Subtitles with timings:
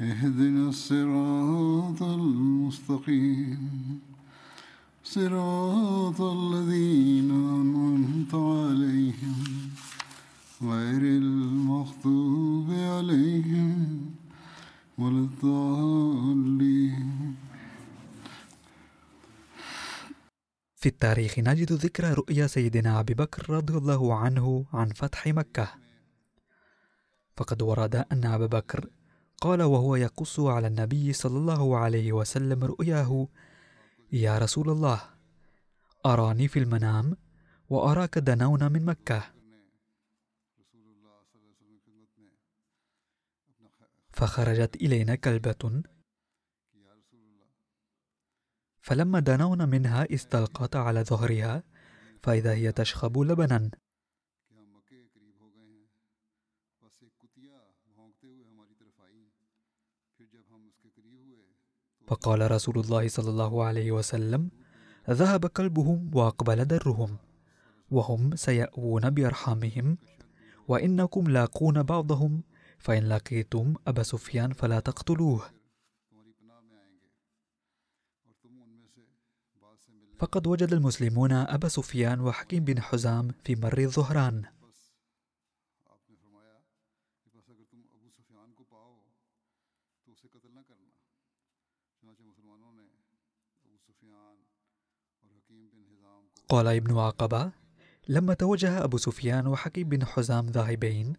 [0.00, 4.00] اهدنا الصراط المستقيم.
[5.04, 9.44] صراط الذين أنعمت عليهم
[10.62, 14.10] غير المغضوب عليهم
[14.98, 17.06] ولا الضالين.
[20.74, 25.68] في التاريخ نجد ذكرى رؤيا سيدنا أبي بكر رضي الله عنه عن فتح مكة.
[27.36, 28.88] فقد ورد أن أبا بكر
[29.40, 33.28] قال وهو يقص على النبي صلى الله عليه وسلم رؤياه
[34.12, 35.00] يا رسول الله
[36.06, 37.16] أراني في المنام
[37.68, 39.22] وأراك دنون من مكة.
[44.10, 45.82] فخرجت إلينا كلبة.
[48.80, 51.62] فلما دنونا منها استلقت على ظهرها
[52.22, 53.70] فإذا هي تشخب لبنا.
[62.06, 64.50] فقال رسول الله صلى الله عليه وسلم
[65.10, 67.16] ذهب كلبهم وأقبل درهم
[67.90, 69.98] وهم سيأوون بأرحامهم
[70.68, 72.42] وإنكم لاقون بعضهم
[72.78, 75.42] فإن لقيتم أبا سفيان فلا تقتلوه.
[80.18, 84.55] فقد وجد المسلمون أبا سفيان وحكيم بن حزام في مر الظهران.
[96.48, 97.52] قال ابن عقبة
[98.08, 101.16] لما توجه أبو سفيان وحكيم بن حزام ذاهبين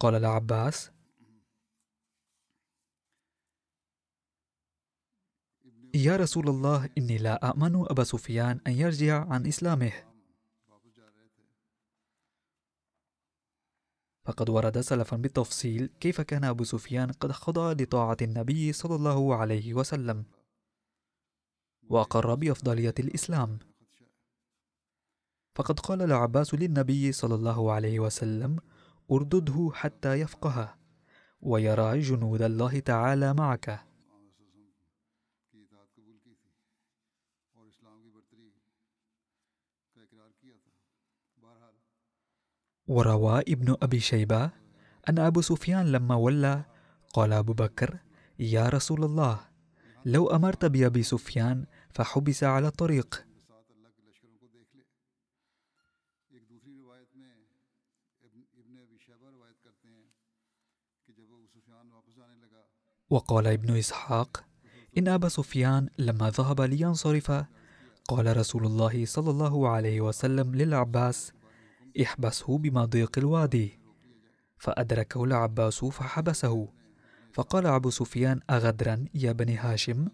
[0.00, 0.90] قال العباس
[5.94, 9.92] يا رسول الله إني لا أأمن أبا سفيان أن يرجع عن إسلامه.
[14.24, 19.74] فقد ورد سلفا بالتفصيل كيف كان أبو سفيان قد خضع لطاعة النبي صلى الله عليه
[19.74, 20.24] وسلم
[21.88, 23.58] وأقر بأفضلية الإسلام.
[25.54, 28.58] فقد قال العباس للنبي صلى الله عليه وسلم
[29.10, 30.74] أردده حتى يفقه
[31.40, 33.80] ويرى جنود الله تعالى معك.
[42.86, 44.50] وروى ابن أبي شيبة
[45.08, 46.64] أن أبو سفيان لما ولى
[47.12, 47.98] قال أبو بكر
[48.38, 49.40] يا رسول الله
[50.04, 53.26] لو أمرت بأبي سفيان فحبس على الطريق.
[63.14, 64.44] وقال ابن إسحاق
[64.98, 67.44] إن أبا سفيان لما ذهب لينصرف
[68.08, 71.32] قال رسول الله صلى الله عليه وسلم للعباس
[72.02, 73.78] احبسه بمضيق الوادي.
[74.58, 76.68] فأدركه العباس فحبسه
[77.32, 80.08] فقال أبو سفيان أغدرا يا بني هاشم؟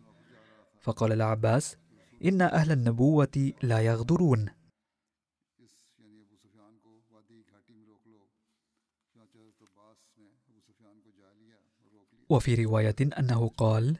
[0.80, 1.76] فقال العباس
[2.24, 4.46] إن أهل النبوة لا يغدرون.
[12.30, 13.96] وفي رواية أنه قال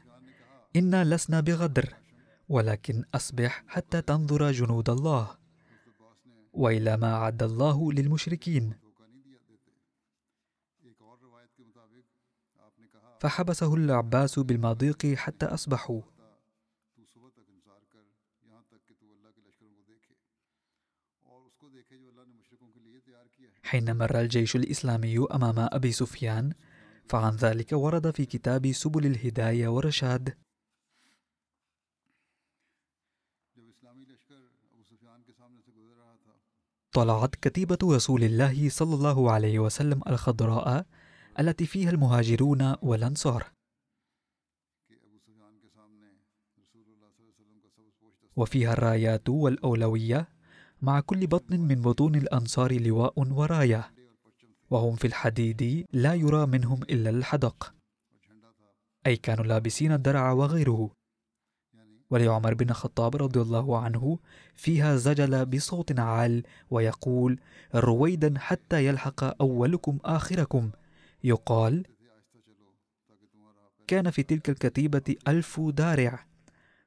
[0.75, 1.93] إنا لسنا بغدر
[2.49, 5.37] ولكن أصبح حتى تنظر جنود الله.
[6.53, 8.73] وإلى ما أعد الله للمشركين.
[13.19, 16.01] فحبسه العباس بالمضيق حتى أصبحوا.
[23.63, 26.53] حين مر الجيش الإسلامي أمام أبي سفيان
[27.11, 30.37] فعن ذلك ورد في كتاب سبل الهداية والرشاد
[36.93, 40.85] طلعت كتيبة رسول الله صلى الله عليه وسلم الخضراء
[41.39, 43.51] التي فيها المهاجرون والأنصار.
[48.35, 50.29] وفيها الرايات والأولوية
[50.81, 54.00] مع كل بطن من بطون الأنصار لواء وراية.
[54.71, 57.73] وهم في الحديد لا يرى منهم إلا الحدق.
[59.07, 60.91] أي كانوا لابسين الدرع وغيره.
[62.09, 64.19] ولعمر بن الخطاب رضي الله عنه
[64.55, 67.39] فيها زجل بصوت عال ويقول
[67.75, 70.71] رويدا حتى يلحق أولكم آخركم.
[71.23, 71.85] يقال
[73.87, 76.25] كان في تلك الكتيبة ألف دارع.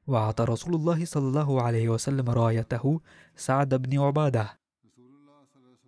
[0.07, 3.01] وأعطى رسول الله صلى الله عليه وسلم رايته
[3.37, 4.59] سعد بن عبادة.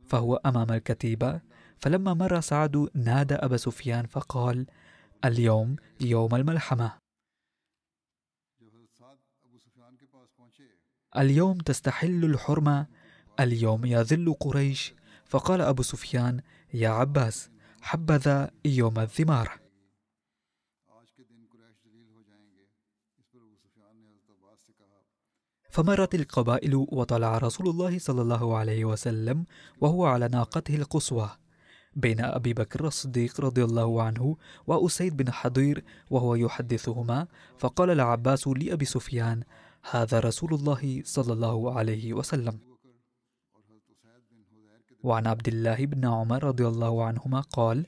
[0.05, 1.41] فهو أمام الكتيبة
[1.77, 4.67] فلما مر سعد نادى أبا سفيان فقال
[5.25, 6.99] اليوم يوم الملحمة.
[11.17, 12.87] اليوم تستحل الحرمة
[13.41, 14.95] اليوم يذل قريش.
[15.25, 16.41] فقال أبو سفيان
[16.75, 17.51] يا عباس
[17.83, 19.61] حبذا يوم الذمار.
[25.71, 29.45] فمرت القبائل وطلع رسول الله صلى الله عليه وسلم
[29.81, 31.37] وهو على ناقته القصوى.
[31.97, 37.27] بين أبي بكر الصديق رضي الله عنه وأسيد بن حضير وهو يحدثهما
[37.59, 39.43] فقال العباس لأبي سفيان
[39.91, 42.59] هذا رسول الله صلى الله عليه وسلم.
[45.03, 47.87] وعن عبد الله بن عمر رضي الله عنهما قال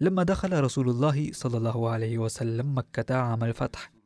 [0.00, 3.99] لما دخل رسول الله صلى الله عليه وسلم مكة عام الفتح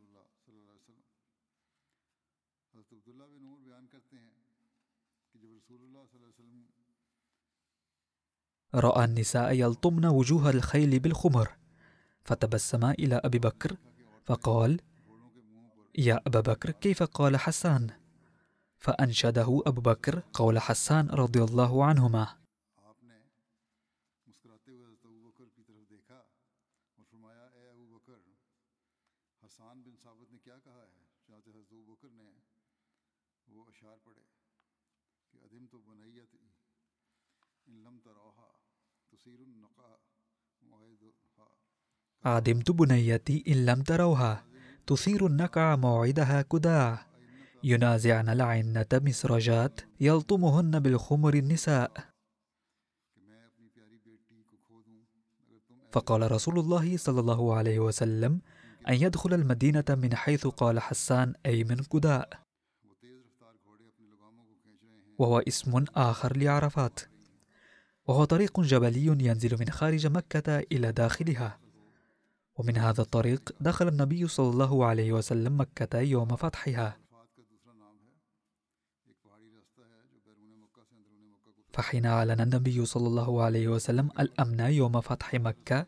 [8.75, 11.57] رأى النساء يلطمن وجوه الخيل بالخمر
[12.25, 13.77] فتبسم إلى أبي بكر
[14.25, 14.81] فقال
[15.99, 17.91] يا أبا بكر كيف قال حسان؟
[18.79, 22.37] فأنشده أبو بكر قول حسان رضي الله عنهما
[42.25, 44.45] عدمت بنيتي إن لم تروها.
[44.87, 47.07] تثير النكع موعدها كداع.
[47.65, 52.15] ينازعن العنة مسرجات يلطمهن بالخمر النساء.
[55.93, 58.41] فقال رسول الله صلى الله عليه وسلم
[58.89, 62.41] أن يدخل المدينة من حيث قال حسان أي من كداء
[65.19, 67.14] وهو اسم آخر لعرفات.
[68.07, 71.59] وهو طريق جبلي ينزل من خارج مكة إلى داخلها.
[72.57, 77.05] ومن هذا الطريق دخل النبي صلى الله عليه وسلم مكة يوم فتحها.
[81.75, 85.87] فحين أعلن النبي صلى الله عليه وسلم الأمن يوم فتح مكة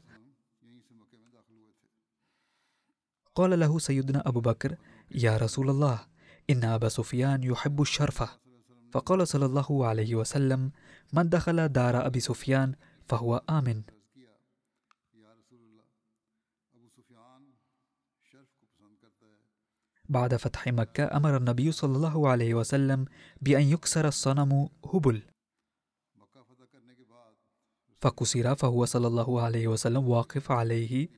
[3.35, 4.77] قال له سيدنا أبو بكر
[5.11, 6.07] يا رسول الله
[6.51, 8.29] إن أبا سفيان يحب الشرفة
[8.93, 10.71] فقال صلى الله عليه وسلم
[11.13, 12.75] من دخل دار أبي سفيان
[13.09, 13.83] فهو آمن.
[20.09, 23.05] بعد فتح مكة أمر النبي صلى الله عليه وسلم
[23.41, 25.23] بأن يكسر الصنم هبل.
[28.01, 31.09] فكسر فهو صلى الله عليه وسلم واقف عليه.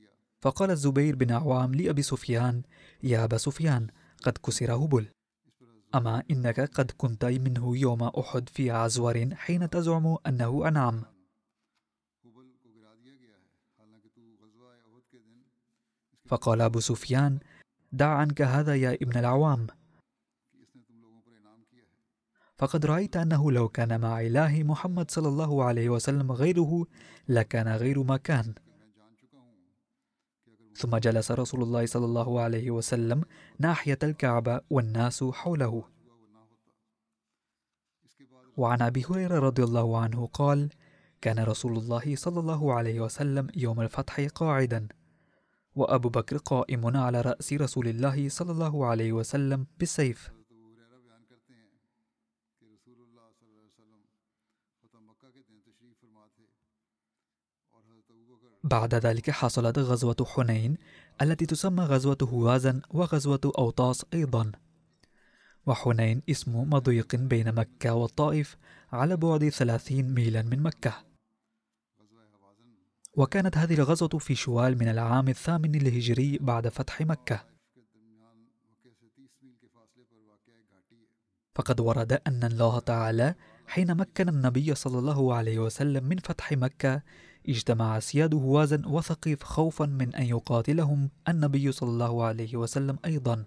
[0.41, 2.61] فقال الزبير بن عوام لأبي سفيان
[3.03, 3.87] يا أبا سفيان
[4.23, 5.07] قد كسر هبل.
[5.95, 11.03] أما إنك قد كنت منه يوم أحد في عزور حين تزعم أنه أنعم.
[16.25, 17.39] فقال أبو سفيان
[17.91, 19.67] دع عنك هذا يا ابن العوام.
[22.57, 26.85] فقد رأيت أنه لو كان مع إله محمد صلى الله عليه وسلم غيره
[27.27, 28.53] لكان غير ما كان
[30.79, 33.23] ثم جلس رسول الله صلى الله عليه وسلم
[33.59, 35.83] ناحية الكعبة والناس حوله.
[38.57, 40.69] وعن أبي هريرة رضي الله عنه قال
[41.21, 44.87] كان رسول الله صلى الله عليه وسلم يوم الفتح قاعدا
[45.75, 50.38] وأبو بكر قائم على رأس رسول الله صلى الله عليه وسلم بالسيف
[58.63, 60.77] بعد ذلك حصلت غزوة حنين
[61.21, 64.51] التي تسمى غزوة هوازن وغزوة أوطاس أيضا.
[65.65, 68.57] وحنين اسم مضيق بين مكة والطائف
[68.91, 70.93] على بعد ثلاثين ميلا من مكة.
[73.13, 77.45] وكانت هذه الغزوة في شوال من العام الثامن الهجري بعد فتح مكة.
[81.55, 83.35] فقد ورد أن الله تعالى
[83.67, 87.01] حين مكن النبي صلى الله عليه وسلم من فتح مكة
[87.47, 93.45] اجتمع سياد هوازن وثقيف خوفا من أن يقاتلهم النبي صلى الله عليه وسلم أيضا.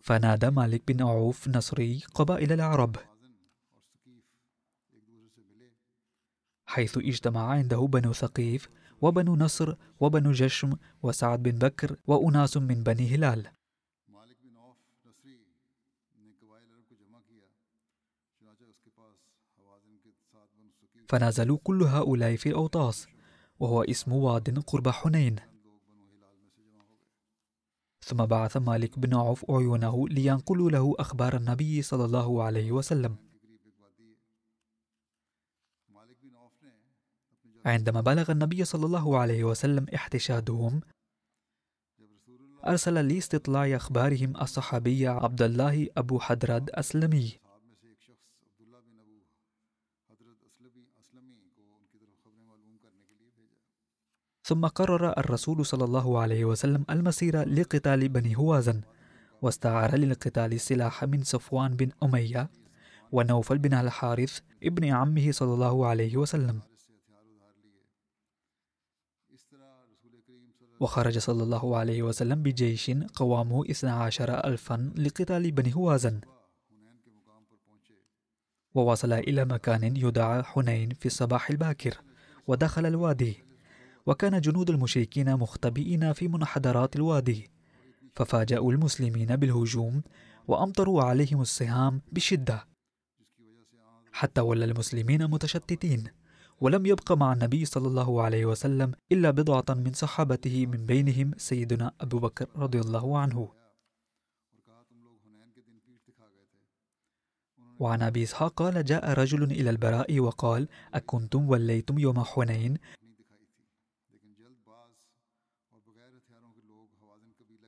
[0.00, 2.96] فنادى مالك بن عوف نصري قبائل العرب.
[6.66, 8.68] حيث اجتمع عنده بنو ثقيف
[9.00, 13.46] وبنو نصر وبنو جشم وسعد بن بكر وأناس من بني هلال.
[21.08, 23.11] فنازلوا كل هؤلاء في الأوطاس.
[23.62, 25.36] وهو اسم واد قرب حنين.
[28.04, 33.16] ثم بعث مالك بن عوف عيونه لينقلوا له أخبار النبي صلى الله عليه وسلم.
[37.66, 40.80] عندما بلغ النبي صلى الله عليه وسلم احتشادهم
[42.66, 47.41] أرسل لاستطلاع أخبارهم الصحابي عبد الله أبو حدرد أسلمي.
[54.52, 58.80] ثم قرر الرسول صلى الله عليه وسلم المسير لقتال بني هوازن.
[59.42, 62.50] واستعار للقتال السلاح من صفوان بن أمية
[63.12, 66.60] ونوفل بن الحارث ابن عمه صلى الله عليه وسلم.
[70.80, 76.20] وخرج صلى الله عليه وسلم بجيش قوامه 12 ألفا لقتال بني هوازن.
[78.74, 81.98] ووصل إلى مكان يدعى حنين في الصباح الباكر
[82.46, 83.51] ودخل الوادي.
[84.06, 87.50] وكان جنود المشركين مختبئين في منحدرات الوادي.
[88.14, 90.02] ففاجأوا المسلمين بالهجوم
[90.48, 92.68] وأمطروا عليهم السهام بشدة.
[94.12, 96.04] حتى ولى المسلمين متشتتين
[96.60, 101.92] ولم يبق مع النبي صلى الله عليه وسلم إلا بضعة من صحابته من بينهم سيدنا
[102.00, 103.48] أبو بكر رضي الله عنه.
[107.78, 112.78] وعن أبي إسحاق قال جاء رجل إلى البراء وقال أكنتم وليتم يوم حنين؟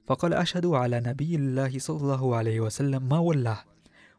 [0.06, 3.64] فقال أشهد على نبي الله صلى الله عليه وسلم ما ولاه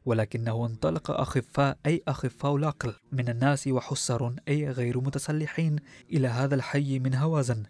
[0.06, 5.76] ولكنه انطلق أخفاء أي أخفاء العقل من الناس وحسر أي غير متسلحين
[6.10, 7.64] إلى هذا الحي من هوازن.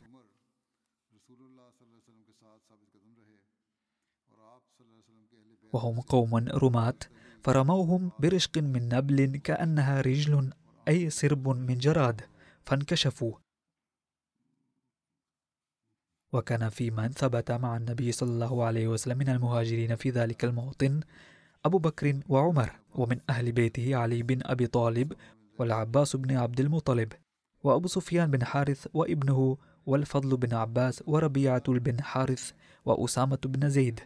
[5.74, 7.00] وهم قوم رماة
[7.44, 10.54] فرموهم برشق من نبل كأنها رجل
[10.88, 12.22] أي سرب من جراد
[12.66, 13.45] فانكشفوا.
[16.36, 21.00] وكان في من ثبت مع النبي صلى الله عليه وسلم من المهاجرين في ذلك الموطن
[21.66, 25.14] أبو بكر وعمر ومن أهل بيته علي بن أبي طالب
[25.60, 27.14] والعباس بن عبد المطلب
[27.64, 32.52] وأبو سفيان بن حارث وابنه والفضل بن عباس وربيعة بن حارث
[32.86, 34.00] وأسامة بن زيد.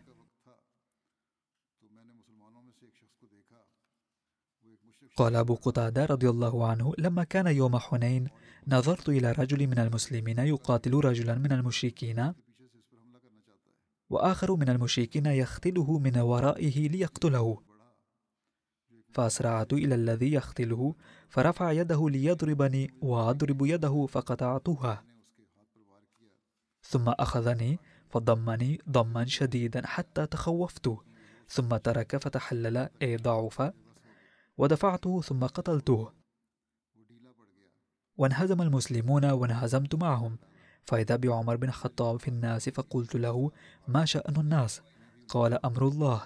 [5.15, 8.27] قال أبو قتادة رضي الله عنه لما كان يوم حنين
[8.67, 12.33] نظرت إلى رجل من المسلمين يقاتل رجلا من المشركين
[14.09, 17.61] وآخر من المشركين يختله من ورائه ليقتله.
[19.13, 20.95] فأسرعت إلى الذي يختله
[21.29, 25.03] فرفع يده ليضربني وأضرب يده فقطعتها.
[26.81, 30.97] ثم أخذني فضمني ضما شديدا حتى تخوفت.
[31.47, 33.71] ثم ترك فتحلل أي ضعف
[34.57, 36.18] ودفعته ثم قتلته.
[38.19, 40.37] وانهزم المسلمون وانهزمت معهم.
[40.85, 43.51] فإذا بعمر بن الخطاب في الناس فقلت له
[43.87, 44.81] ما شأن الناس؟
[45.27, 46.21] قال أمر الله.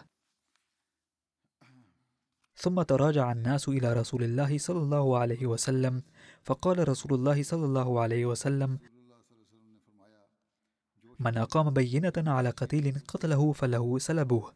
[2.55, 6.03] ثم تراجع الناس إلى رسول الله صلى الله عليه وسلم.
[6.43, 8.79] فقال رسول الله صلى الله عليه وسلم
[11.19, 14.51] من أقام بينة على قتيل قتله فله سلبه.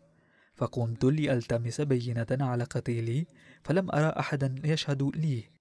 [0.55, 3.25] فقمت لألتمس بينة على قتيلي
[3.63, 5.56] فلم أرى أحدا يشهد لي.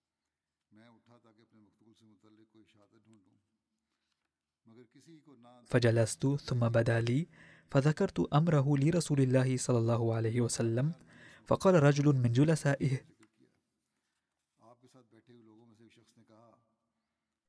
[5.67, 7.27] فجلست ثم بدا لي
[7.71, 10.93] فذكرت أمره لرسول الله صلى الله عليه وسلم
[11.47, 13.01] فقال رجل من جلسائه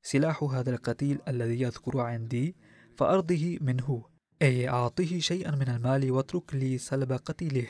[0.02, 2.56] سلاح هذا القتيل الذي يذكر عندي
[2.96, 4.04] فأرضه منه
[4.42, 7.68] أي أعطه شيئا من المال واترك لي سلب قتيله.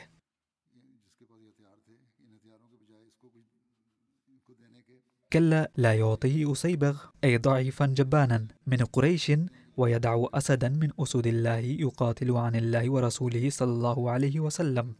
[5.33, 9.31] كلا لا يعطيه أسيبغ أي ضعيفا جبانا من قريش
[9.79, 14.95] ويدع أسدا من أسد الله يقاتل عن الله ورسوله صلى الله عليه وسلم.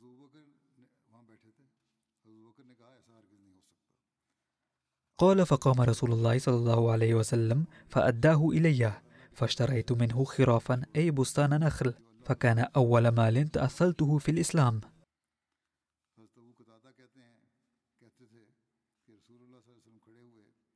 [5.18, 11.60] قال فقام رسول الله صلى الله عليه وسلم فأداه إليه فاشتريت منه خرافا أي بستان
[11.60, 11.94] نخل
[12.24, 14.82] فكان أول مال تأثلته في الإسلام.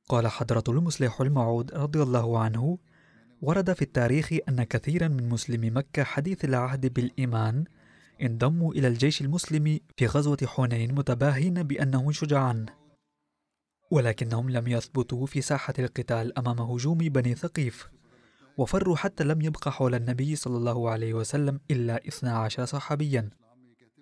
[0.08, 2.78] قال حضرة المصلح الموعود رضي الله عنه
[3.46, 7.64] ورد في التاريخ أن كثيرا من مسلمي مكة حديث العهد بالإيمان
[8.22, 12.66] انضموا إلى الجيش المسلم في غزوة حنين متباهين بأنهم شجعان
[13.90, 17.88] ولكنهم لم يثبتوا في ساحة القتال أمام هجوم بني ثقيف
[18.58, 23.30] وفروا حتى لم يبق حول النبي صلى الله عليه وسلم إلا 12 صحابيا.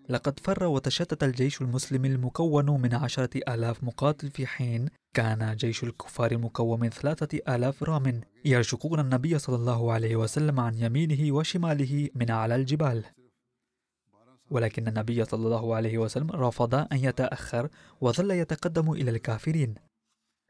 [0.09, 6.33] لقد فر وتشتت الجيش المسلم المكون من عشرة آلاف مقاتل في حين كان جيش الكفار
[6.33, 12.31] المكون من ثلاثة آلاف رام يرشقون النبي صلى الله عليه وسلم عن يمينه وشماله من
[12.31, 13.05] على الجبال.
[14.51, 17.69] ولكن النبي صلى الله عليه وسلم رفض أن يتأخر
[18.01, 19.75] وظل يتقدم إلى الكافرين.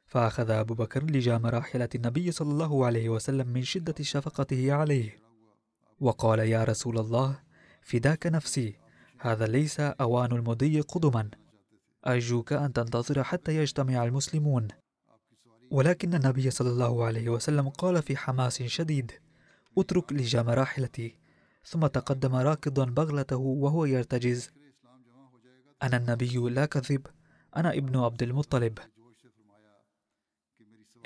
[0.06, 5.18] فأخذ أبو بكر لجام راحلة النبي صلى الله عليه وسلم من شدة شفقته عليه.
[6.00, 7.38] وقال يا رسول الله
[7.82, 8.76] فداك نفسي
[9.18, 11.30] هذا ليس أوان المضي قدما.
[12.06, 14.68] أرجوك أن تنتظر حتى يجتمع المسلمون.
[15.70, 19.12] ولكن النبي صلى الله عليه وسلم قال في حماس شديد
[19.78, 21.18] اترك لجام راحلتي.
[21.64, 24.50] ثم تقدم راكضا بغلته وهو يرتجز.
[25.82, 27.06] أنا النبي لا كذب
[27.56, 28.78] أنا ابن عبد المطلب.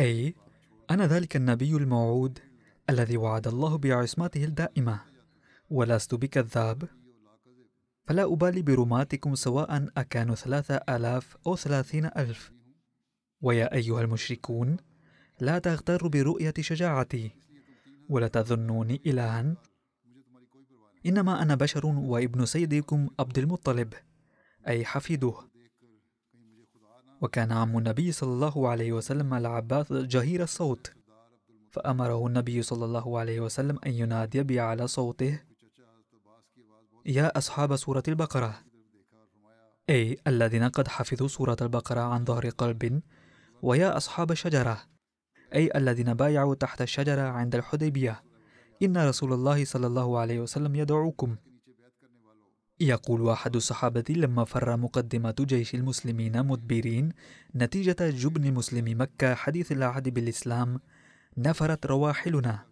[0.00, 0.34] أي
[0.90, 2.38] أنا ذلك النبي الموعود
[2.90, 5.00] الذي وعد الله بعصمته الدائمة
[5.70, 6.88] ولست بكذاب.
[8.06, 12.52] فلا أبالي برماتكم سواء أكانوا ثلاثة آلاف أو ثلاثين ألف.
[13.40, 14.76] ويا أيها المشركون
[15.40, 17.30] لا تغتروا برؤية شجاعتي
[18.08, 19.54] ولا تظنوني إلها.
[21.06, 23.94] إنما أنا بشر وابن سيدكم عبد المطلب
[24.68, 25.34] أي حفيده.
[27.20, 30.92] وكان عم النبي صلى الله عليه وسلم العباس جهير الصوت
[31.70, 35.40] فأمره النبي صلى الله عليه وسلم أن ينادي بأعلى صوته
[37.08, 38.62] يا أصحاب سورة البقرة.
[39.90, 43.02] أي الذين قد حفظوا سورة البقرة عن ظهر قلب
[43.62, 44.82] ويا أصحاب الشجرة
[45.54, 48.22] أي الذين بايعوا تحت الشجرة عند الحديبية.
[48.82, 51.36] إن رسول الله صلى الله عليه وسلم يدعوكم.
[52.80, 57.12] يقول أحد الصحابة لما فر مقدمة جيش المسلمين مدبرين
[57.54, 60.80] نتيجة جبن مسلم مكة حديث العهد بالإسلام
[61.36, 62.66] نفرت رواحلنا.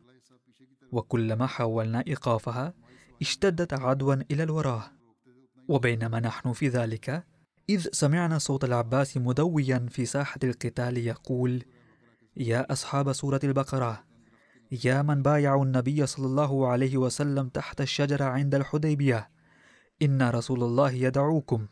[0.92, 2.75] وكلما حاولنا إيقافها
[3.22, 4.92] اشتدت عدوا إلى الوراء.
[5.68, 7.24] وبينما نحن في ذلك
[7.68, 11.64] إذ سمعنا صوت العباس مدويا في ساحة القتال يقول
[12.37, 14.05] يا أصحاب سورة البقرة
[14.85, 19.31] يا من بايعوا النبي صلى الله عليه وسلم تحت الشجرة عند الحديبية
[20.03, 21.66] إن رسول الله يدعوكم.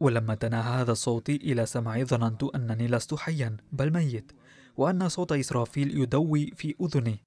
[0.00, 4.32] ولما تناهى هذا الصوت إلى سمعي ظننت أنني لست حيا بل ميت
[4.76, 7.24] وأن صوت إسرافيل يدوي في أذني.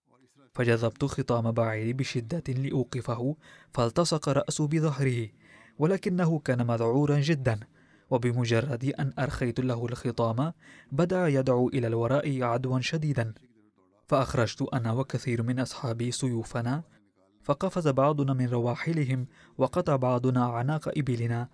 [0.56, 3.36] فجذبت خطام بعيري بشدة لأوقفه
[3.74, 5.30] فالتصق رأسه بظهره
[5.80, 7.60] ولكنه كان مذعورا جدا
[8.10, 10.54] وبمجرد أن أرخيت له الخطام
[10.92, 13.34] بدأ يدعو إلى الوراء عدوا شديدا.
[14.08, 16.84] فأخرجت أنا وكثير من أصحابي سيوفنا
[17.44, 21.50] فقفز بعضنا من رواحلهم وقطع بعضنا أعناق إبلنا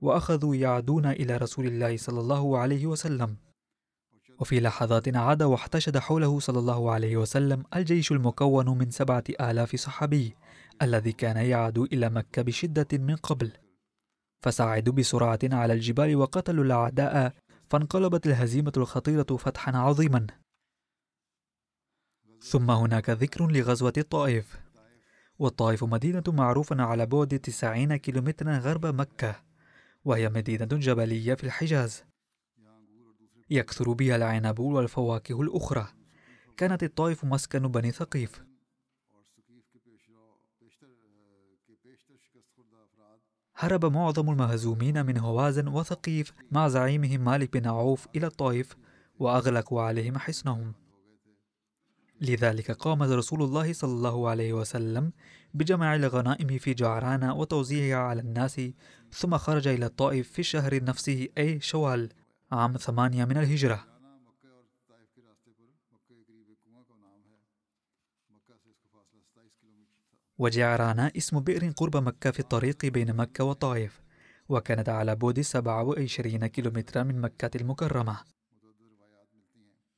[0.00, 3.36] وأخذوا يعدون إلى رسول الله صلى الله عليه وسلم.
[4.40, 10.36] وفي لحظات عاد واحتشد حوله صلى الله عليه وسلم الجيش المكون من سبعة آلاف صحابي
[10.82, 13.52] الذي كان يعدو إلى مكة بشدة من قبل.
[14.40, 17.32] فساعدوا بسرعة على الجبال وقتلوا الأعداء
[17.70, 20.26] فانقلبت الهزيمة الخطيرة فتحا عظيما.
[22.40, 24.60] ثم هناك ذكر لغزوة الطائف.
[25.38, 29.42] والطائف مدينة معروفة على بعد 90 كيلومترا غرب مكة
[30.04, 32.04] وهي مدينة جبلية في الحجاز.
[33.50, 35.88] يكثر بها العنب والفواكه الأخرى.
[36.56, 38.42] كانت الطائف مسكن بني ثقيف.
[43.58, 48.76] هرب معظم المهزومين من هوازن وثقيف مع زعيمهم مالك بن عوف إلى الطائف
[49.18, 50.72] وأغلقوا عليهم حصنهم.
[52.20, 55.12] لذلك قام رسول الله صلى الله عليه وسلم
[55.54, 58.60] بجمع الغنائم في جعران وتوزيعها على الناس
[59.12, 62.12] ثم خرج إلى الطائف في الشهر نفسه أي شوال.
[62.52, 63.86] عام ثمانية من الهجرة.
[70.38, 74.00] وجعران اسم بئر قرب مكة في الطريق بين مكة والطائف
[74.48, 78.20] وكانت على بعد 27 كيلومترا من مكة المكرمة.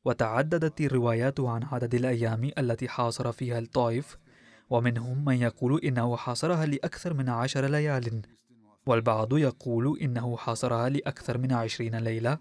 [0.04, 4.18] وتعددت الروايات عن عدد الأيام التي حاصر فيها الطائف
[4.70, 8.22] ومنهم من يقول إنه حاصرها لأكثر من عشر ليال.
[8.88, 12.38] والبعض يقول إنه حاصرها لأكثر من عشرين ليلة.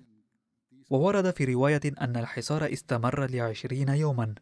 [0.90, 4.36] وورد في رواية أن الحصار استمر لعشرين يوما.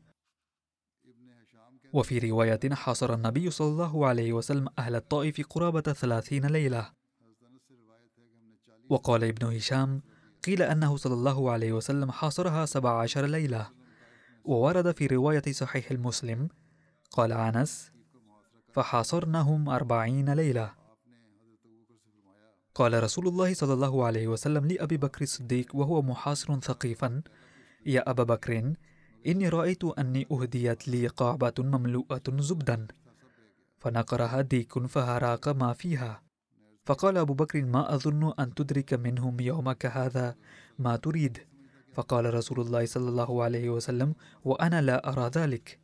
[1.93, 6.91] وفي رواية حاصر النبي صلى الله عليه وسلم أهل الطائف قرابة ثلاثين ليلة.
[8.89, 10.01] وقال ابن هشام
[10.43, 13.69] قيل أنه صلى الله عليه وسلم حاصرها سبع عشر ليلة.
[14.43, 16.47] وورد في رواية صحيح المسلم
[17.11, 17.91] قال أنس
[18.73, 20.84] فحاصرناهم أربعين ليلة.
[22.75, 27.21] قال رسول الله صلى الله عليه وسلم لأبي بكر الصديق وهو محاصر ثقيفا
[27.85, 28.73] يا أبا بكر
[29.27, 32.87] إني رأيت أني أهديت لي قعبة مملوءة زبدا
[33.79, 36.21] فنقرها ديك فهراق ما فيها.
[36.85, 40.35] فقال أبو بكر ما أظن أن تدرك منهم يومك هذا
[40.79, 41.37] ما تريد.
[41.93, 45.79] فقال رسول الله صلى الله عليه وسلم وأنا لا أرى ذلك.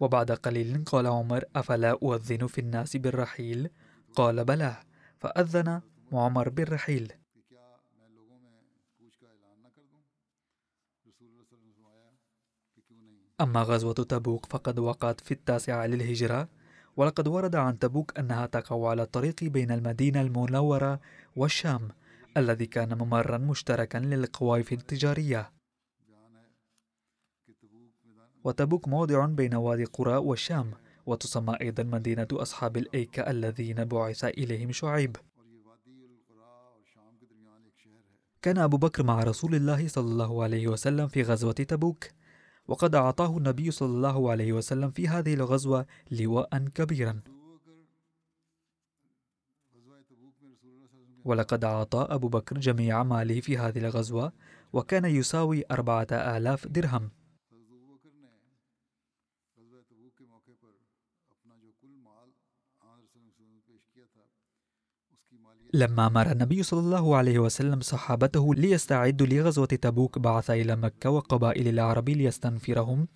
[0.00, 3.70] وبعد قليل قال عمر أفلا أؤذن في الناس بالرحيل؟
[4.16, 4.76] قال بلى
[5.18, 5.80] فأذن
[6.12, 7.12] عمر بالرحيل.
[13.40, 16.48] أما غزوة تبوك فقد وقعت في التاسعة للهجرة
[16.96, 21.00] ولقد ورد عن تبوك أنها تقع على الطريق بين المدينة المنورة
[21.36, 21.88] والشام
[22.36, 25.52] الذي كان ممرا مشتركا للقوافل التجارية.
[28.44, 30.85] وتبوك موضع بين وادي قرى والشام.
[31.06, 35.16] وتسمى أيضا مدينة أصحاب الأيكة الذين بعث إليهم شعيب.
[38.42, 42.04] كان أبو بكر مع رسول الله صلى الله عليه وسلم في غزوة تبوك
[42.68, 47.20] وقد أعطاه النبي صلى الله عليه وسلم في هذه الغزوة لواء كبيرا.
[51.24, 54.32] ولقد أعطى أبو بكر جميع ماله في هذه الغزوة
[54.72, 57.10] وكان يساوي أربعة آلاف درهم.
[65.76, 71.68] لما أمر النبي صلى الله عليه وسلم صحابته ليستعدوا لغزوة تبوك بعث إلى مكة وقبائل
[71.68, 73.08] العرب ليستنفرهم.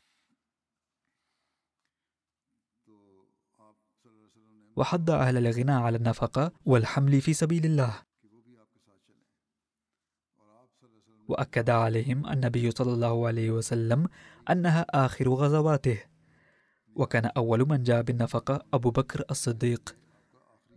[4.77, 8.03] وحض أهل الغنى على النفقة والحمل في سبيل الله.
[11.29, 14.09] وأكد عليهم النبي صلى الله عليه وسلم
[14.51, 15.99] أنها آخر غزواته.
[16.95, 20.00] وكان أول من جاء بالنفقة أبو بكر الصديق.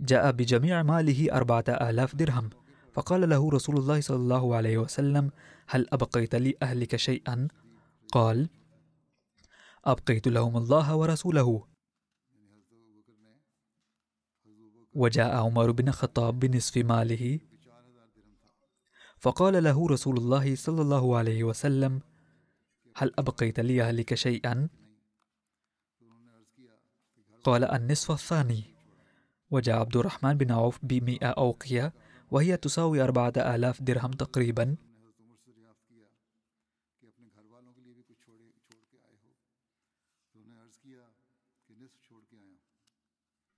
[0.04, 2.50] جاء بجميع ماله أربعة آلاف درهم
[2.94, 5.32] فقال له رسول الله صلى الله عليه وسلم
[5.68, 7.48] هل أبقيت لأهلك شيئا؟
[8.12, 8.50] قال
[9.86, 11.68] أبقيت لهم الله ورسوله
[14.94, 17.40] وجاء عمر بن الخطاب بنصف ماله
[19.18, 22.02] فقال له رسول الله صلى الله عليه وسلم
[22.96, 24.70] هل أبقيت لأهلك شيئا؟
[27.44, 28.73] قال النصف الثاني
[29.54, 31.94] وجاء عبد الرحمن بن عوف بمئة أوقية
[32.32, 34.76] وهي تساوي أربعة آلاف درهم تقريبا.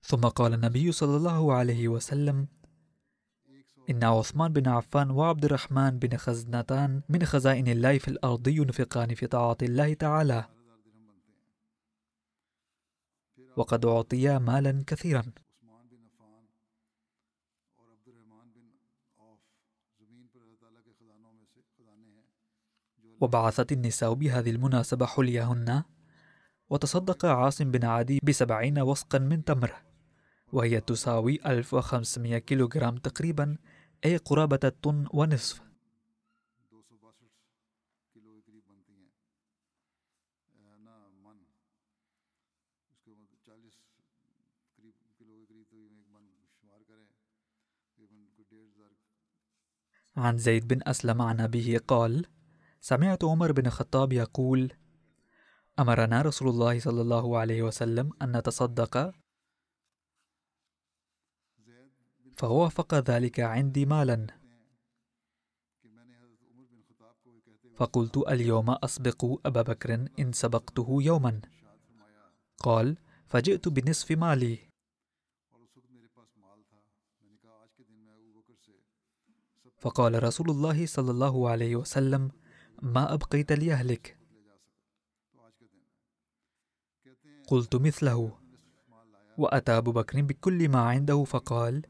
[0.02, 2.48] ثم قال النبي صلى الله عليه وسلم
[3.90, 9.26] إن عثمان بن عفان وعبد الرحمن بن خزنتان من خزائن الله في الأرض ينفقان في
[9.26, 10.44] طاعة الله تعالى
[13.56, 15.24] وقد أعطيا مالا كثيرا.
[23.20, 25.82] وبعثت النساء بهذه المناسبة حليهن.
[26.70, 29.74] وتصدق عاصم بن عدي بسبعين وسقا من تمر
[30.52, 33.56] وهي تساوي 1500 كيلوغرام تقريبا
[34.04, 35.66] أي قرابة الطن ونصف.
[50.16, 52.26] عن زيد بن أسلم عن أبيه قال
[52.86, 54.72] سمعت عمر بن الخطاب يقول
[55.78, 59.12] أمرنا رسول الله صلى الله عليه وسلم أن نتصدق؟
[62.36, 64.26] فوافق ذلك عندي مالا.
[67.76, 71.40] فقلت اليوم أسبق أبا بكر إن سبقته يوما.
[72.58, 72.96] قال
[73.26, 74.70] فجئت بنصف مالي.
[79.78, 82.45] فقال رسول الله صلى الله عليه وسلم
[82.82, 84.18] ما أبقيت لأهلك.
[87.48, 88.38] قلت مثله.
[89.38, 91.86] وأتى أبو بكر بكل ما عنده فقال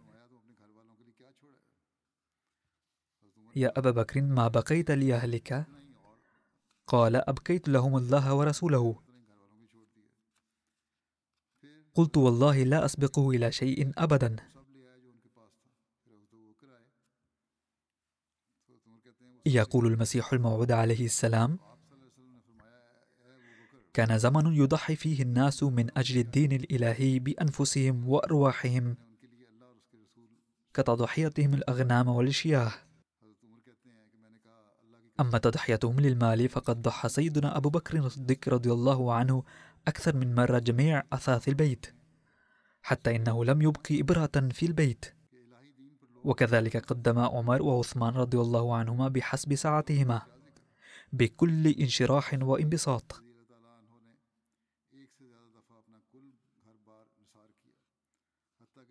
[3.57, 5.66] يا أبا بكر ما بقيت لأهلك؟
[6.87, 9.03] قال أبقيت لهم الله ورسوله.
[11.94, 14.56] قلت والله لا أسبقه إلى شيء أبدا.
[19.55, 21.59] يقول المسيح الموعود عليه السلام.
[23.95, 28.97] كان زمن يضحي فيه الناس من أجل الدين الإلهي بأنفسهم وأرواحهم
[30.75, 32.73] كتضحيتهم الأغنام والشياه
[35.21, 39.43] أما تضحيتهم للمال فقد ضحى سيدنا أبو بكر الصديق رضي الله عنه
[39.89, 41.87] أكثر من مرة جميع أثاث البيت
[42.83, 45.16] حتى إنه لم يبقي إبرة في البيت.
[46.27, 50.23] وكذلك قدم عمر وعثمان رضي الله عنهما بحسب سعتهما
[51.12, 53.23] بكل انشراح وانبساط.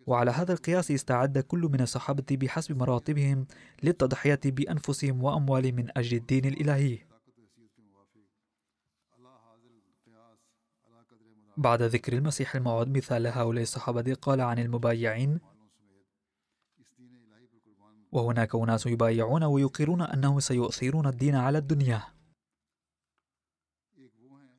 [0.06, 3.46] وعلى هذا القياس استعد كل من الصحابة بحسب مراتبهم
[3.82, 6.98] للتضحية بأنفسهم وأموالهم من أجل الدين الإلهي.
[11.56, 15.40] بعد ذكر المسيح الموعود مثال هؤلاء الصحابة قال عن المبايعين
[18.16, 22.02] وهناك أناس يبايعون ويقرون أنهم سيؤثرون الدين على الدنيا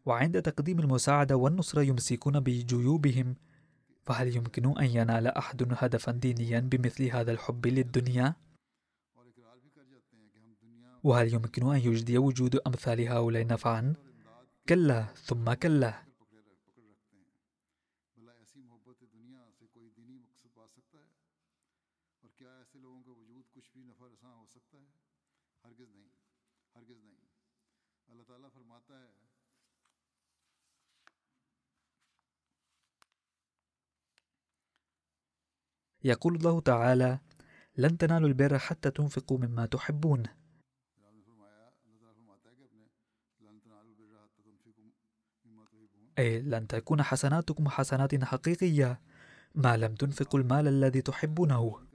[0.06, 3.36] وعند تقديم المساعدة والنصرة يمسكون بجيوبهم
[4.06, 8.36] فهل يمكن أن ينال أحد هدفا دينيا بمثل هذا الحب للدنيا؟
[11.04, 13.94] وهل يمكن أن يجدي وجود أمثال هؤلاء نفعا؟
[14.70, 16.07] كلا ثم كلا
[36.08, 37.20] يقول الله تعالى
[37.78, 40.24] لن تنالوا البر حتى تنفقوا مما تحبون.
[46.20, 49.02] أي لن تكون حسناتكم حسنات حقيقية
[49.56, 51.88] ما لم تنفقوا المال الذي تحبونه.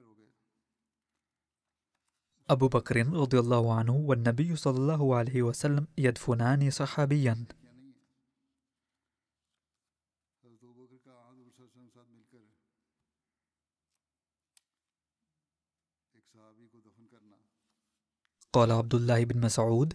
[2.51, 7.45] أبو بكر رضي الله عنه والنبي صلى الله عليه وسلم يدفنان صحابيا.
[18.53, 19.95] قال عبد الله بن مسعود.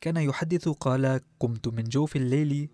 [0.00, 2.70] كان يحدث قال قمت من جوف الليل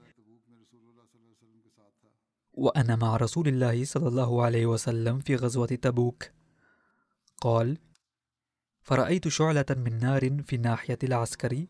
[2.53, 6.25] وأنا مع رسول الله صلى الله عليه وسلم في غزوة تبوك.
[7.41, 7.79] قال
[8.83, 11.67] فرأيت شعلة من نار في ناحية العسكر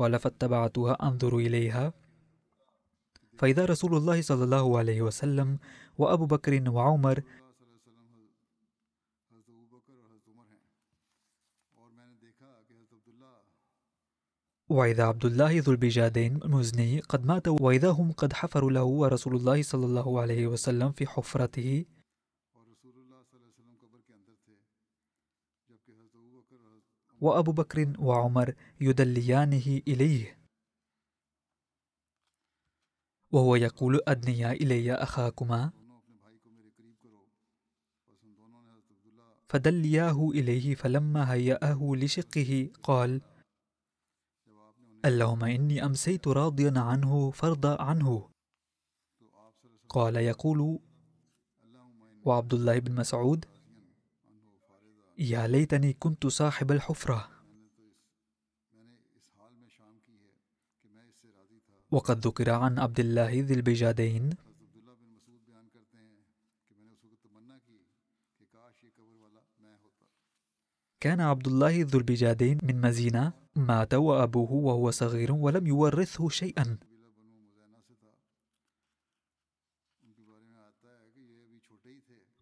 [0.00, 1.92] قال فاتبعتها أنظر إليها.
[3.38, 5.58] فإذا رسول الله صلى الله عليه وسلم
[5.98, 7.22] وأبو بكر وعمر
[14.68, 19.62] وإذا عبد الله ذو البجادين المزني قد مات وإذا هم قد حفروا له ورسول الله
[19.62, 21.84] صلى الله عليه وسلم في حفرته.
[27.20, 30.38] وأبو بكر وعمر يدليانه إليه.
[33.32, 35.72] وهو يقول أدنيا إلي أخاكما.
[39.48, 43.20] فدلياه إليه فلما هيأه لشقه قال
[45.04, 48.30] اللهم إني أمسيت راضيا عنه فارضى عنه.
[49.88, 50.78] قال يقول
[52.24, 53.46] وعبد الله بن مسعود
[55.20, 57.30] يا ليتني كنت صاحب الحفرة.
[61.90, 64.30] وقد ذكر عن عبد الله ذي البجادين.
[71.00, 73.32] كان عبد الله ذو البجادين من مزينة.
[73.56, 76.78] مات وأبوه وهو صغير ولم يورثه شيئا.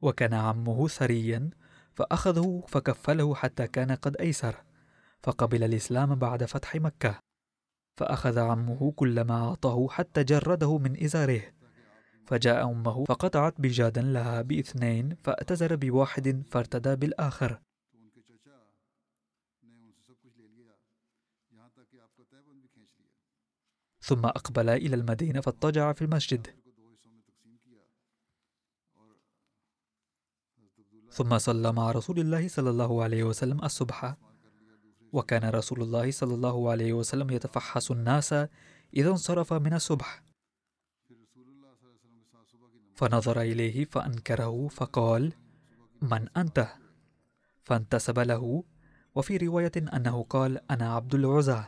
[0.01, 1.51] وكان عمه ثريا
[1.99, 4.65] فأخذه فكفله حتى كان قد أيسر
[5.23, 7.21] فقبل الإسلام بعد فتح مكة.
[7.97, 11.43] فأخذ عمه كل ما أعطاه حتى جرده من إزاره.
[12.27, 17.61] فجاء أمه فقطعت بجادا لها بإثنين فاعتذر بواحد فارتدى بالآخر.
[24.01, 26.68] ثم أقبل إلى المدينة فاضطجع في المسجد.
[31.11, 34.15] ثم صلى مع رسول الله صلى الله عليه وسلم الصبح.
[35.13, 38.33] وكان رسول الله صلى الله عليه وسلم يتفحص الناس
[38.97, 40.23] إذا انصرف من الصبح.
[42.95, 45.33] فنظر إليه فأنكره فقال
[46.03, 46.69] من أنت؟
[47.65, 48.65] فانتسب له.
[49.15, 51.65] وفي رواية أنه قال أنا عبد العزى.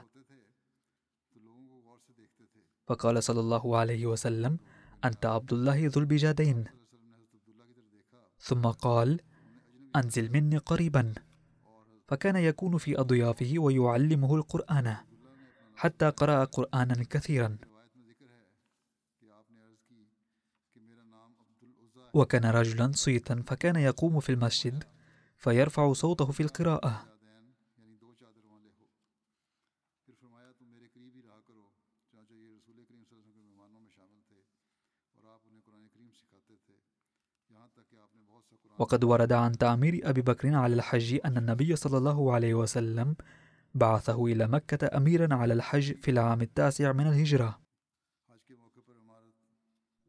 [2.86, 4.58] فقال صلى الله عليه وسلم
[5.04, 6.64] أنت عبد الله ذو البجادين.
[8.38, 9.20] ثم قال
[9.96, 11.14] أنزل مني قريبا.
[12.08, 14.96] فكان يكون في أضيافه ويعلمه القرآن
[15.76, 17.58] حتى قرأ قرآنا كثيرا.
[22.14, 24.84] وكان رجلا صيتا فكان يقوم في المسجد
[25.38, 27.09] فيرفع صوته في القراءة.
[38.80, 43.16] وقد ورد عن تعمير أبي بكر على الحج أن النبي صلى الله عليه وسلم
[43.74, 47.60] بعثه إلى مكة أميرا على الحج في العام التاسع من الهجرة.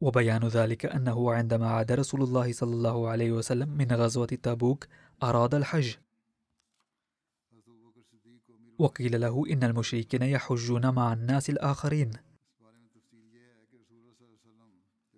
[0.00, 4.86] وبيان ذلك أنه عندما عاد رسول الله صلى الله عليه وسلم من غزوة تبوك
[5.22, 5.94] أراد الحج.
[8.78, 12.10] وقيل له إن المشركين يحجون مع الناس الآخرين.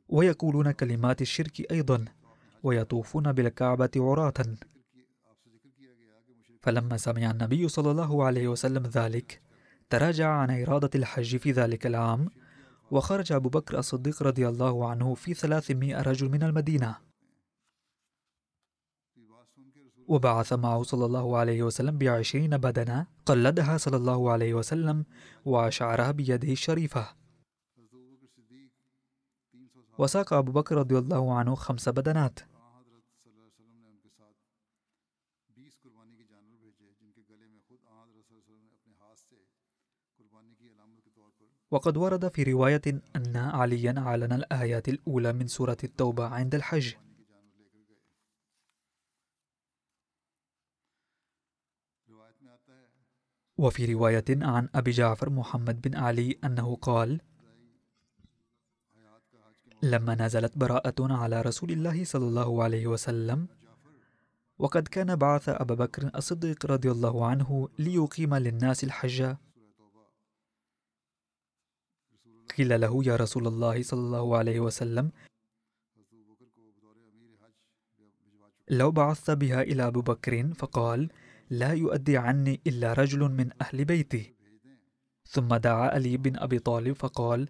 [0.09, 2.05] ويقولون كلمات الشرك أيضا.
[2.65, 4.35] ويطوفون بالكعبة عراة
[6.63, 9.43] فلما سمع النبي صلى الله عليه وسلم ذلك
[9.91, 12.29] تراجع عن إرادة الحج في ذلك العام
[12.91, 16.97] وخرج أبو بكر الصديق رضي الله عنه في ثلاثمائة رجل من المدينة.
[20.09, 25.05] وبعث معه صلى الله عليه وسلم بعشرين بدنة قلدها صلى الله عليه وسلم
[25.45, 27.09] وأشعرها بيده الشريفة.
[29.99, 32.54] وساق أبو بكر رضي الله عنه خمس بدنات.
[41.75, 42.83] وقد ورد في رواية
[43.17, 46.95] أن عليا أعلن الآيات الأولى من سورة التوبة عند الحج.
[53.59, 57.21] وفي رواية عن أبي جعفر محمد بن علي أنه قال
[59.83, 63.49] لما نزلت براءة على رسول الله صلى الله عليه وسلم
[64.59, 69.35] وقد كان بعث أبا بكر الصديق رضي الله عنه ليقيم للناس الحج
[72.57, 75.11] قيل له يا رسول الله صلى الله عليه وسلم
[78.71, 81.11] لو بعثت بها إلى أبو بكر فقال
[81.51, 84.35] لا يؤدي عني إلا رجل من أهل بيتي.
[85.27, 87.49] ثم دعا علي بن أبي طالب فقال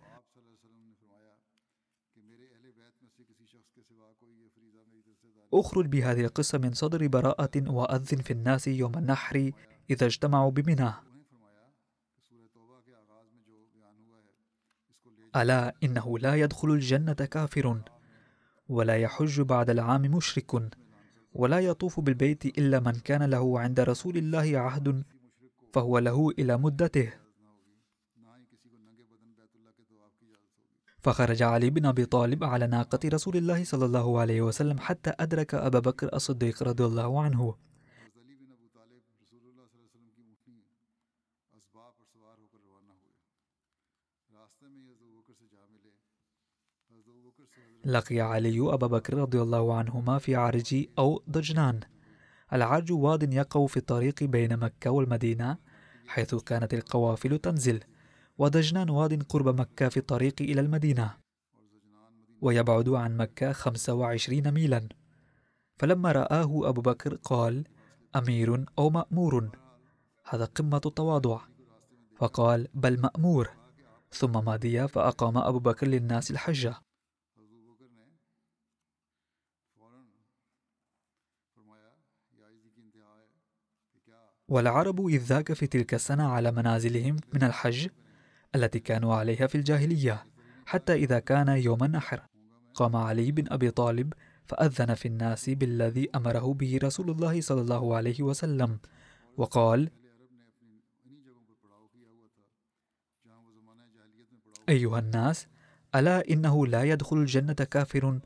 [5.55, 9.53] أخرج بهذه القصة من صدر براءة وأذن في الناس يوم النحر
[9.91, 11.14] إذا اجتمعوا بمنى.
[15.37, 17.83] ألا إنه لا يدخل الجنة كافر
[18.69, 20.71] ولا يحج بعد العام مشرك
[21.33, 25.05] ولا يطوف بالبيت إلا من كان له عند رسول الله عهد
[25.73, 27.13] فهو له إلى مدته.
[31.03, 35.55] فخرج علي بن أبي طالب على ناقة رسول الله صلى الله عليه وسلم حتى أدرك
[35.55, 37.55] أبا بكر الصديق رضي الله عنه.
[47.85, 51.81] لقي علي أبا بكر رضي الله عنهما في عرج أو ضجنان.
[52.53, 55.57] العرج واد يقع في الطريق بين مكة والمدينة
[56.07, 57.81] حيث كانت القوافل تنزل
[58.39, 61.15] ودجنان واد قرب مكة في الطريق إلى المدينة
[62.41, 64.89] ويبعد عن مكة 25 ميلا.
[65.77, 67.65] فلما رآه أبو بكر قال
[68.17, 69.51] أمير أو مأمور؟
[70.29, 71.41] هذا قمة التواضع.
[72.17, 73.51] فقال بل مأمور.
[74.13, 76.84] ثم مضي فأقام أبو بكر للناس الحجة.
[84.49, 87.89] والعرب إذ ذاك في تلك السنة على منازلهم من الحج
[88.55, 90.27] التي كانوا عليها في الجاهلية
[90.67, 92.23] حتى إذا كان يوم النحر.
[92.75, 94.13] قام علي بن أبي طالب
[94.45, 98.79] فأذن في الناس بالذي أمره به رسول الله صلى الله عليه وسلم
[99.37, 99.91] وقال
[104.69, 105.47] أيها الناس
[105.95, 108.21] ألا إنه لا يدخل الجنة كافر؟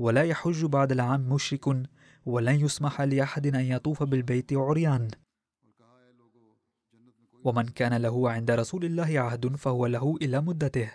[0.00, 1.66] ولا يحج بعد العام مشرك
[2.26, 5.08] ولن يسمح لأحد أن يطوف بالبيت عريان.
[7.44, 10.90] ومن كان له عند رسول الله عهد فهو له إلى مدته.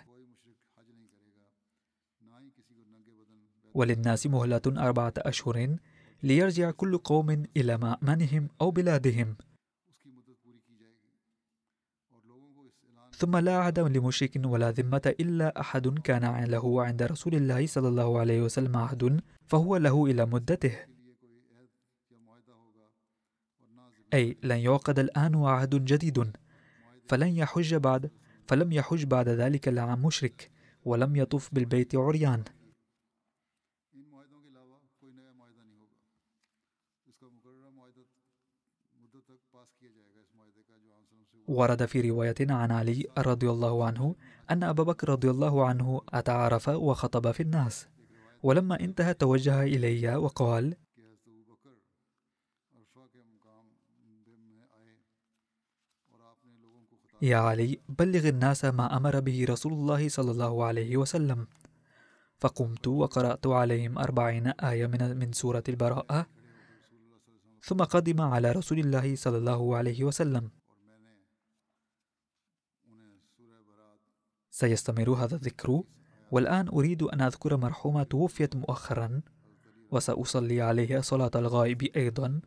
[3.74, 5.76] وللناس مهلة أربعة أشهر
[6.22, 9.36] ليرجع كل قوم إلى مأمنهم أو بلادهم.
[13.16, 18.18] ثم لا عهد لمشرك ولا ذمة إلا أحد كان له عند رسول الله صلى الله
[18.18, 20.76] عليه وسلم عهد فهو له إلى مدته.
[24.14, 26.32] أي لن يعقد الآن عهد جديد.
[27.08, 28.10] فلن يحج بعد
[28.46, 30.50] فلم يحج بعد ذلك العام مشرك
[30.84, 32.44] ولم يطف بالبيت عريان.
[41.48, 44.14] ورد في رواية عن علي رضي الله عنه
[44.50, 47.88] أن أبا بكر رضي الله عنه أتى عرفة وخطب في الناس
[48.42, 50.76] ولما انتهى توجه إلي وقال
[57.22, 61.46] يا علي بلغ الناس ما أمر به رسول الله صلى الله عليه وسلم.
[62.38, 66.26] فقمت وقرأت عليهم أربعين آية من من سورة البراءة
[67.62, 70.50] ثم قدم على رسول الله صلى الله عليه وسلم.
[74.56, 75.82] سيستمر هذا الذكر.
[76.30, 79.20] والآن أريد أن أذكر مرحومة توفيت مؤخرا
[79.90, 82.40] وسأصلي عليها صلاة الغائب أيضا.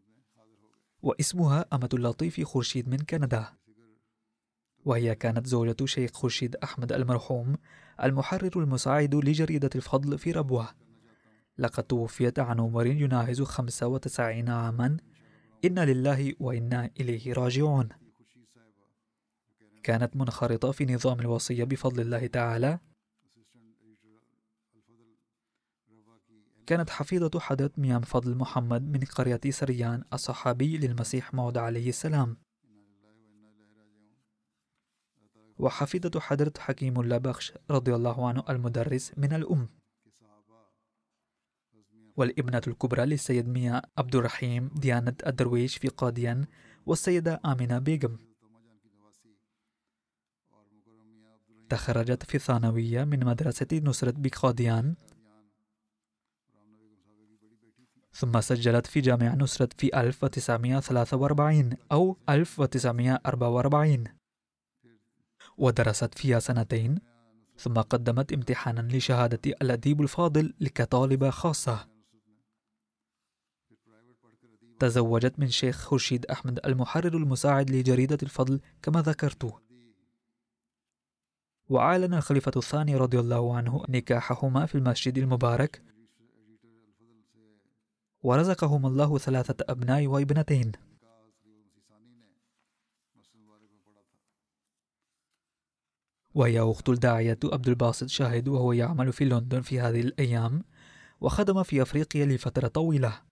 [1.01, 3.45] واسمها أمة اللطيف خورشيد من كندا.
[4.86, 7.55] وهي كانت زوجة شيخ خورشيد أحمد المرحوم
[8.03, 10.68] المحرر المساعد لجريدة الفضل في ربوة.
[11.57, 14.97] لقد توفيت عن عمر يناهز 95 عاما.
[15.66, 17.89] إنا لله وإنا إليه راجعون.
[19.90, 22.80] كانت منخرطة في نظام الوصية بفضل الله تعالى.
[26.68, 32.38] كانت حفيظة حضرة ميام فضل محمد من قرية سريان الصحابي للمسيح موعود عليه السلام.
[35.58, 39.70] وحفيدة حضرة حكيم الله بخش رضي الله عنه المدرس من الأم.
[42.18, 46.46] والابنة الكبرى للسيد ميا عبد الرحيم ديانة الدرويش في قاديان
[46.86, 48.29] والسيدة آمنة بيغم.
[51.70, 54.96] تخرجت في الثانوية من مدرسة نصرة بقاديان
[58.14, 64.04] ثم سجلت في جامعة نصرة في 1943 أو 1944
[65.58, 67.00] ودرست فيها سنتين.
[67.58, 71.88] ثم قدمت امتحانا لشهادة الأديب الفاضل كطالبة خاصة.
[74.80, 79.69] تزوجت من شيخ خورشيد أحمد المحرر المساعد لجريدة الفضل كما ذكرت.
[81.70, 85.82] وأعلن الخليفة الثاني رضي الله عنه نكاحهما في المسجد المبارك.
[88.24, 90.72] ورزقهم الله ثلاثة أبناء وابنتين.
[96.36, 100.64] وهي أخت الداعية عبد الباسط شاهد وهو يعمل في لندن في هذه الأيام
[101.22, 103.29] وخدم في أفريقيا لفترة طويلة.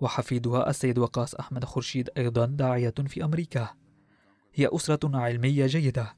[0.00, 3.68] وحفيدها السيد وقاص أحمد خورشيد أيضا داعية في أمريكا.
[4.54, 6.16] هي أسرة علمية جيدة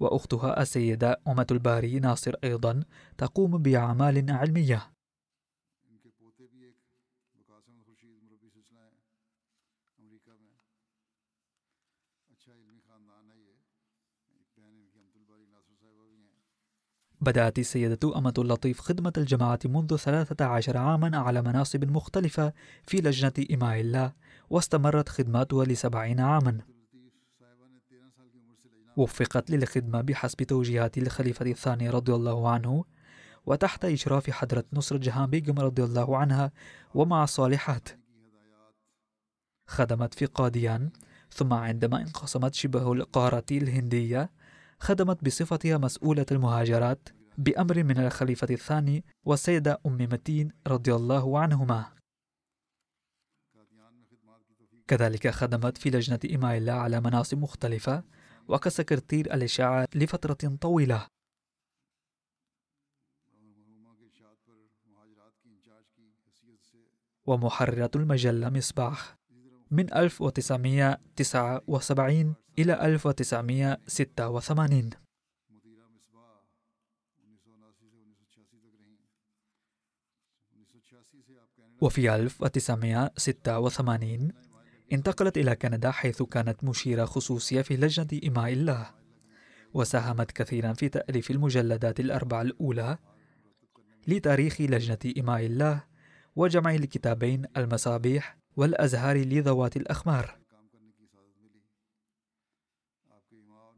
[0.00, 2.82] وأختها السيدة أمة الباري ناصر أيضا
[3.18, 4.92] تقوم بأعمال علمية.
[17.20, 22.52] بدأت السيدة أمة اللطيف خدمة الجماعة منذ 13 عاما على مناصب مختلفة
[22.86, 24.12] في لجنة إماء الله
[24.50, 26.60] واستمرت خدماتها لسبعين عاما.
[28.96, 32.84] وفقت للخدمة بحسب توجيهات الخليفة الثاني رضي الله عنه
[33.46, 36.52] وتحت إشراف حضرة نصر جهان بيغم رضي الله عنها
[36.94, 37.88] ومع الصالحات
[39.66, 40.90] خدمت في قاديان
[41.30, 44.30] ثم عندما انقسمت شبه القارة الهندية
[44.82, 47.08] خدمت بصفتها مسؤولة المهاجرات
[47.38, 51.92] بأمر من الخليفة الثاني والسيدة أم متين رضي الله عنهما.
[54.88, 58.04] كذلك خدمت في لجنة إماء الله على مناصب مختلفة
[58.48, 61.06] وكسكرتير الإشاعة لفترة طويلة.
[67.26, 69.19] ومحررة المجلة مصباح.
[69.70, 74.90] من 1979 إلى 1986
[81.80, 84.32] وفي 1986
[84.92, 88.90] انتقلت إلى كندا حيث كانت مشيرة خصوصية في لجنة إماء الله
[89.74, 92.98] وساهمت كثيرا في تأليف المجلدات الأربع الأولى
[94.08, 95.84] لتاريخ لجنة إماء الله
[96.36, 100.38] وجمع الكتابين المصابيح والأزهار لذوات الأخمار.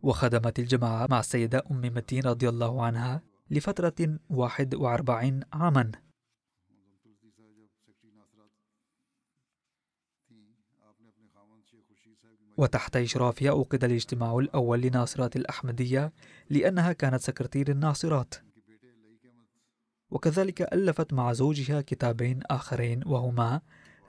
[0.02, 5.92] وخدمت الجماعة مع السيدة أم متين رضي الله عنها لفترة 41 عاما.
[12.56, 16.12] وتحت إشرافها أوقد الاجتماع الأول لناصرات الأحمدية
[16.50, 18.34] لأنها كانت سكرتير الناصرات.
[20.10, 23.60] وكذلك ألفت مع زوجها كتابين آخرين وهما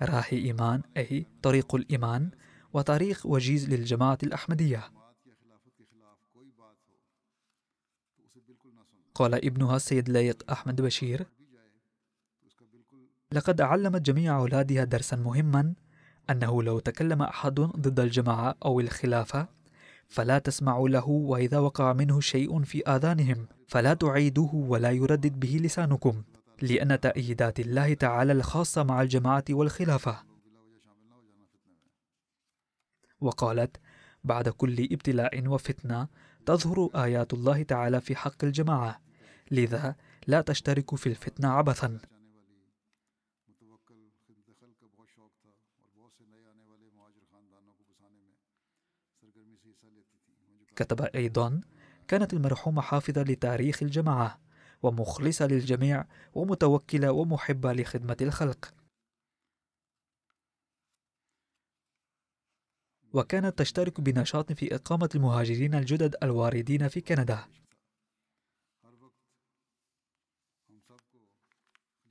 [0.06, 2.32] راهي إيمان أي طريق الإيمان
[2.74, 4.84] وتاريخ وجيز للجماعة الأحمدية.
[9.16, 11.28] قال ابنها السيد لايق أحمد بشير
[13.32, 15.74] لقد علمت جميع أولادها درسا مهما
[16.30, 19.48] أنه لو تكلم أحد ضد الجماعة أو الخلافة
[20.08, 26.24] فلا تسمعوا له وإذا وقع منه شيء في آذانهم فلا تعيدوه ولا يردد به لسانكم.
[26.64, 30.24] لأن تأييدات الله تعالى الخاصة مع الجماعة والخلافة.
[33.22, 33.78] وقالت
[34.24, 36.08] بعد كل ابتلاء وفتنة
[36.46, 39.02] تظهر آيات الله تعالى في حق الجماعة
[39.52, 39.96] لذا
[40.28, 42.00] لا تشترك في الفتنة عبثا.
[50.76, 51.62] كتب أيضا
[52.08, 54.43] كانت المرحومة حافظة لتاريخ الجماعة
[54.84, 58.74] ومخلصة للجميع ومتوكلة ومحبة لخدمة الخلق.
[63.14, 67.48] وكانت تشترك بنشاط في إقامة المهاجرين الجدد الواردين في كندا.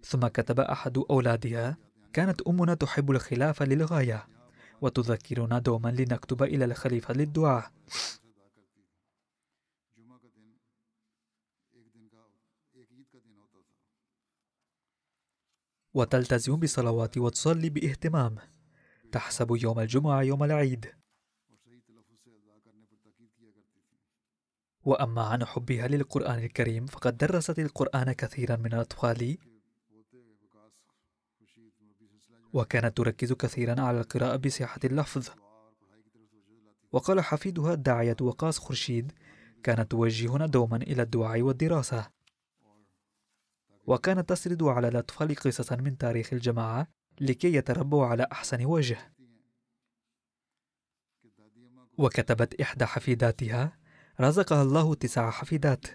[0.02, 1.76] ثم كتب أحد أولادها
[2.12, 4.28] كانت أمنا تحب الخلافة للغاية
[4.80, 7.72] وتذكرنا دوما لنكتب إلى الخليفة للدعاء.
[15.94, 18.36] وتلتزم بصلوات وتصلي باهتمام.
[19.12, 20.86] تحسب يوم الجمعة يوم العيد.
[24.84, 29.38] وأما عن حبها للقرآن الكريم فقد درست القرآن كثيرا من الأطفال.
[32.52, 35.28] وكانت تركز كثيرا على القراءة بصحة اللفظ.
[36.92, 39.12] وقال حفيدها الداعية وقاص خرشيد
[39.62, 42.10] كانت توجهنا دوما إلى الدعاء والدراسة.
[43.86, 46.88] وكانت تسرد على الأطفال قصصا من تاريخ الجماعة
[47.20, 49.14] لكي يتربوا على أحسن وجه.
[51.98, 53.78] وكتبت إحدى حفيداتها
[54.20, 55.86] رزقها الله تسع حفيدات.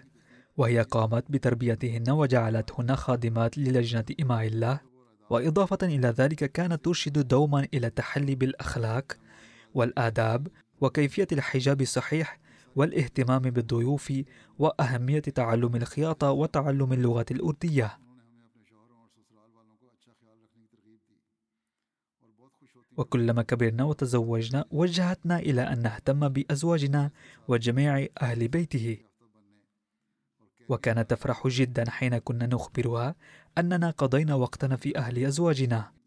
[0.56, 4.80] وهي قامت بتربيتهن وجعلتهن خادمات للجنة إماء الله.
[5.30, 9.18] وإضافة إلى ذلك كانت ترشد دوما إلى التحلي بالأخلاق
[9.74, 10.48] والآداب
[10.80, 12.38] وكيفية الحجاب الصحيح
[12.78, 14.12] والاهتمام بالضيوف
[14.58, 17.98] وأهمية تعلم الخياطة وتعلم اللغة الأردية.
[22.96, 27.10] وكلما كبرنا وتزوجنا وجهتنا إلى أن نهتم بأزواجنا
[27.48, 28.98] وجميع أهل بيته.
[30.68, 33.14] وكانت تفرح جدا حين كنا نخبرها
[33.58, 35.97] أننا قضينا وقتنا في أهل أزواجنا.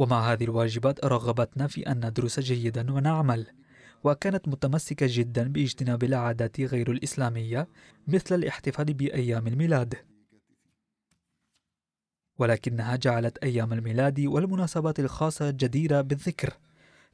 [0.00, 3.46] ومع هذه الواجبات رغبتنا في أن ندرس جيدا ونعمل
[4.04, 7.68] وكانت متمسكة جدا باجتناب العادات غير الإسلامية
[8.08, 9.94] مثل الاحتفال بأيام الميلاد.
[12.38, 16.52] ولكنها جعلت أيام الميلاد والمناسبات الخاصة جديرة بالذكر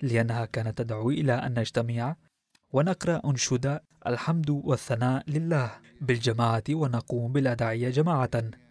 [0.02, 2.16] لأنها كانت تدعو إلى أن نجتمع
[2.72, 5.70] ونقرأ أنشودة الحمد والثناء لله
[6.00, 8.65] بالجماعة ونقوم بالأدعية جماعة.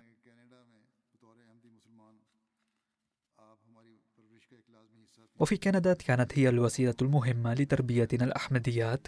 [5.40, 9.08] وفي كندا كانت هي الوسيلة المهمة لتربيتنا الأحمديات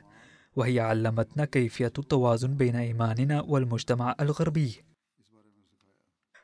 [0.55, 4.83] وهي علمتنا كيفية التوازن بين إيماننا والمجتمع الغربي.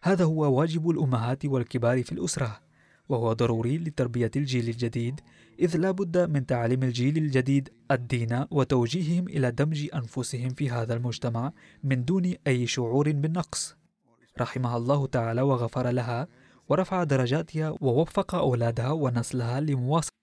[0.02, 2.60] هذا هو واجب الأمهات والكبار في الأسرة
[3.10, 5.22] وهو ضروري لتربية الجيل الجديد
[5.60, 11.52] إذ لا بد من تعليم الجيل الجديد الدين وتوجيههم إلى دمج أنفسهم في هذا المجتمع
[11.84, 13.76] من دون أي شعور بالنقص.
[14.40, 16.28] رحمها الله تعالى وغفر لها
[16.70, 20.23] ورفع درجاتها ووفق أولادها ونسلها لمواصلة